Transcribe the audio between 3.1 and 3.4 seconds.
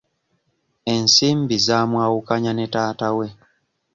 we.